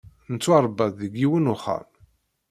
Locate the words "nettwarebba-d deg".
0.31-1.13